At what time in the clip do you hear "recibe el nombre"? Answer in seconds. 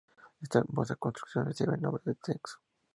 1.45-2.01